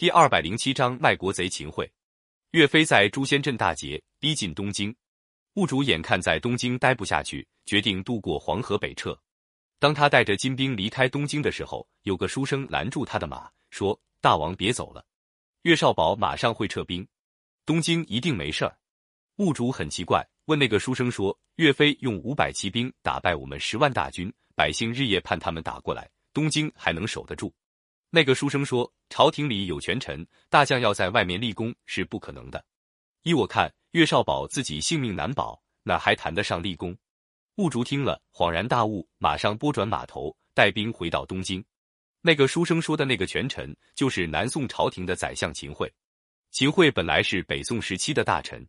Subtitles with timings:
[0.00, 1.92] 第二百零七章卖国贼秦桧。
[2.52, 4.96] 岳飞在诛仙阵大捷，逼近东京。
[5.56, 9.14] 兀主眼看在东京待不下去，决定渡过黄河北撤。
[9.78, 15.04] 当他带着金兵离开东京的时候，有个书生拦住他的马，说：“大王别走了，
[15.64, 17.06] 岳少保马上会撤兵，
[17.66, 18.74] 东京一定没事儿。”
[19.36, 27.52] 兀主很奇怪，问那个书生说：“岳飞用五百骑兵打败我们十万大军，百姓日夜盼他们打过来，东京还能守得住？”
[28.12, 32.64] 那个书生说：“朝廷里有权臣，大将要在外面立功是不可能的。
[33.22, 36.96] 依我看，岳少保自己性命难保，哪还谈得上立功？”
[37.54, 41.64] 兀竹听了，恍然大悟，马上拨转马头，带兵回到东京。
[42.20, 45.92] 那个书生说的那个权臣，就是南宋朝廷的宰相秦桧。
[46.50, 48.66] 秦桧本来是北宋时期的大臣，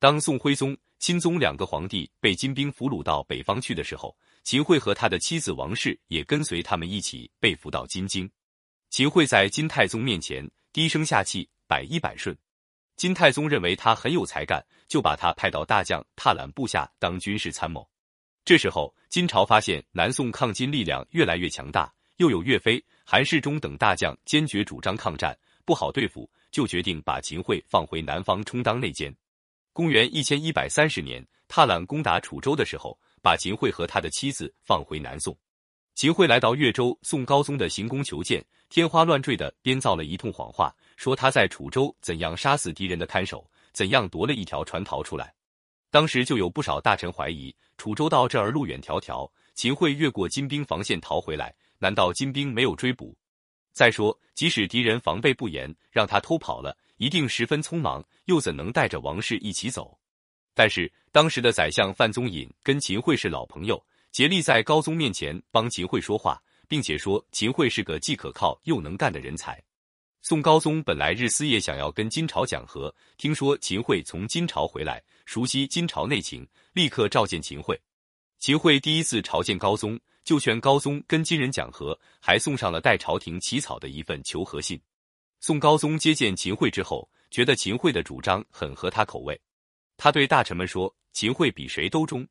[0.00, 8.28] 当宋徽宗、钦宗两个皇帝被金兵俘虏到北方去的时候，秦桧和他的妻子王氏也跟随他们一起被俘到金京。
[8.92, 12.36] 秦桧在金太宗面前低声下气，百依百顺。
[12.94, 17.88] 金太宗认为他很有才干，就把他派到大将踏览部下当军事参谋。
[18.44, 25.34] 这时候，金朝发现南宋抗金力量越来越强大，又有岳飞、韩世忠等大将坚决主张抗战，
[25.64, 29.10] 不好对付，就决定把秦桧放回南方充当内奸。
[29.72, 35.34] 公元一千一百三十年，踏览攻打楚州的时候，把秦桧和他的妻子放回南宋。
[35.94, 45.32] 秦桧来到越州宋高宗的行宫求见，天花乱坠的编造了一通谎话，说他在楚州怎样杀死敌人的看守，怎样夺了一条船逃出来。
[45.90, 53.14] 当时就有不少大臣怀疑，楚州到这儿路远迢迢，秦桧越过金兵防线逃回来，难道金兵没有追捕？
[53.72, 59.98] 再说，即使敌人防备不严，让他偷跑了，一定十分匆忙，又怎能带着王氏一起走？
[60.54, 63.82] 但是当时的宰相范宗尹跟秦桧是老朋友，
[64.12, 69.60] 竭力在高宗面前帮秦桧说话，并且说秦桧是个既可靠又能干的人才。
[70.20, 77.80] 宋高宗本来日思夜想要跟金朝讲和，听说秦桧从金朝回来，熟悉金朝内情，立刻召见秦桧。
[78.38, 84.78] 秦桧第一次朝见高宗，就劝高宗跟金人讲和，还送上了代朝廷起草的一份求和信。
[85.40, 89.40] 宋高宗接见秦桧之后，觉得秦桧的主张很合他口味，
[89.96, 92.28] 他对大臣们说：“秦桧比谁都忠，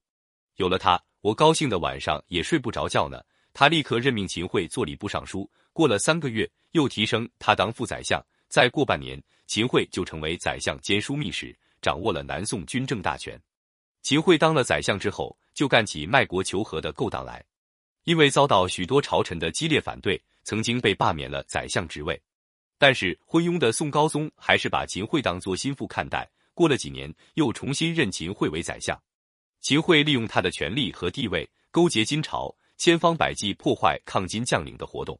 [0.58, 3.22] 有了他，我高兴的晚上也睡不着觉呢。”
[3.54, 5.50] 他立刻任命秦桧做礼部尚书。
[5.74, 8.26] 过了三个月，又提升他当副宰相。
[8.48, 13.38] 再过半年，秦桧就成为宰相兼枢密使，掌握了南宋军政大权。
[14.02, 17.44] 秦桧当了宰相之后，就干起卖国求和的勾当来。
[18.06, 22.20] 因为遭到许多朝臣的激烈反对，曾经被罢免了宰相职位。
[22.78, 26.30] 但是昏庸的宋高宗还是把秦桧当作心腹看待。
[26.53, 28.98] 过了几年，又重新任秦桧为宰相。
[29.61, 35.19] 秦桧利用他的权力和地位，勾结金朝，千方百计破坏抗金将领的活动。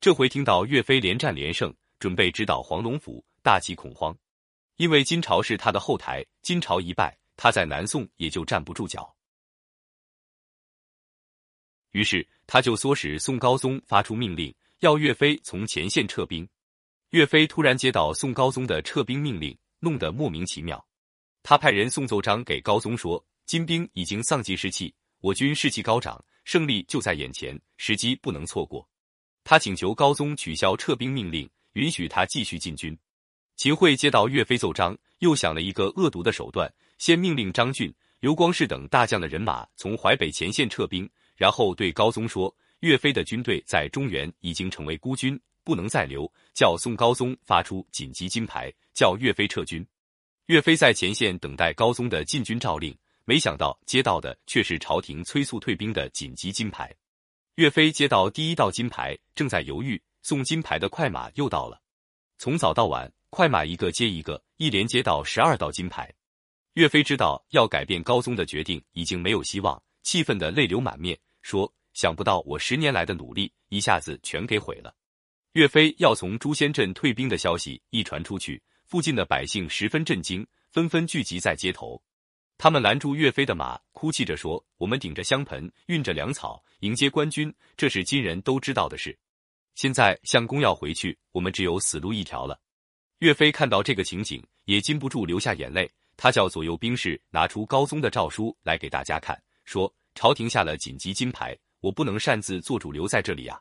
[0.00, 4.16] 这回听到岳飞连战连胜，准备直捣黄龙府，大起恐慌。
[4.76, 9.14] 因为金朝是他的后台，金朝一败，他在南宋也就站不住脚。
[11.92, 16.48] 于是他就唆使宋高宗发出命令，要岳飞从前线撤兵。
[17.10, 20.84] 岳飞突然接到宋高宗的撤兵命令，弄得莫名其妙。
[21.42, 28.88] 他派人送奏章给高宗说：“金兵已经丧尽士气，我军士气高涨，胜利就在眼前，时机不能错过。”
[29.44, 32.96] 他请求高宗取消撤兵命令，允许他继续进军。
[33.56, 49.86] 秦桧接到岳飞奏章，又想了一个恶毒的手段：先命令张俊、刘光世等大将的人马从淮北前线撤兵，然后对高宗说，岳飞的军队在中原已经成为孤军，不能再留，叫宋高宗发出紧急金牌，叫岳飞撤军。
[50.46, 56.94] 岳飞在前线等待高宗的进军诏令，没想到接到的却是朝廷催促退兵的紧急金牌。
[57.56, 61.80] 岳飞接到第一道金牌，正在犹豫，送金牌的快马又到了。
[62.36, 66.12] 从早到晚，快马一个接一个，一连接到十二道金牌。
[66.74, 74.92] 岳飞知道要改变高宗的决定已经没有希望，气愤的泪流满面，说：“想不到我十年来的努力一下子全给毁了。”
[75.52, 82.02] 岳飞要从诛仙阵退兵的消息一传出去，附近的百姓十分震惊，纷纷聚集在街头。
[82.56, 89.16] 他们拦住岳飞的马，哭泣着说：“我们顶着香盆，运着粮草迎接官军，这是金人都知道的事。
[89.74, 92.58] 现在相公要回去，我们只有死路一条了。”
[93.18, 95.90] 岳飞看到这个情景，也禁不住流下眼泪。
[96.16, 103.60] 他叫左右兵士拿出高宗的诏书来给大家看，说：“朝廷下了紧急金牌，我不能擅自做主留在这里啊！”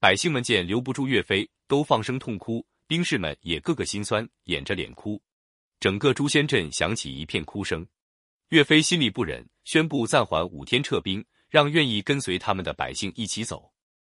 [0.00, 5.22] 百姓们见留不住岳飞，都放声痛哭，兵士们也个个心酸，掩着脸哭。
[5.78, 7.86] 整个诛仙阵响起一片哭声。
[8.54, 13.68] 岳飞心里不忍，宣布暂缓五天撤兵，让愿意跟随他们的百姓一起走。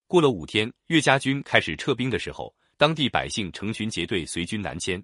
[0.08, 5.00] 过了五天，岳家军开始撤兵的时候，当地百姓成群结队随军南迁。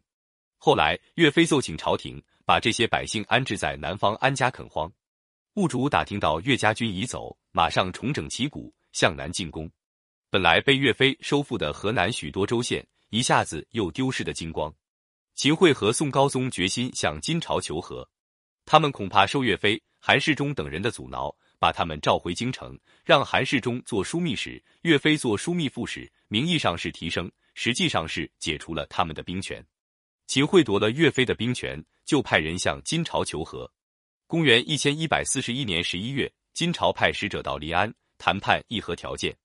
[0.59, 4.93] 后来，岳飞奏请朝廷把这些百姓安置在南方安家垦荒。
[5.55, 9.71] 兀术打听到岳家军已走，马上重整旗鼓向南进攻。
[10.29, 14.75] 本来被岳飞收复的河南许多州县，一下子又丢失的精光。
[15.37, 18.11] 秦桧和宋高宗决心向金朝求和，
[18.71, 29.61] 他们恐怕受岳飞、韩世忠等人的阻挠，把他们召回京城，让韩世忠做枢密使，岳飞做枢密副使，名义上是提升，实际上是解除了他们的兵权。
[30.29, 33.69] 秦桧夺了岳飞的兵权，就派人向金朝求和。
[34.29, 39.37] 公元一千一百四十一年十一月，金朝派使者到临安谈判议和条件。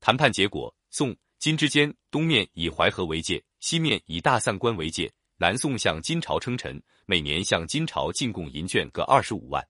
[0.00, 5.10] 谈判结果，宋金之间东面以淮河为界，西面以大散关为界。
[5.38, 9.62] 南宋向金朝称臣，每年向金朝进贡银券各二十五万。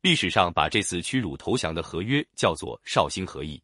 [0.00, 3.62] 历史上把这次屈辱投降的合约叫做绍兴和议。